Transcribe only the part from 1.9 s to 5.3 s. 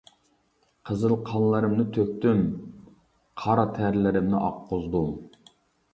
تۆكتۈم، قارا تەرلىرىمنى ئاققۇزدۇم.